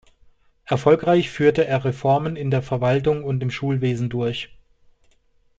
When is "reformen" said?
1.85-2.35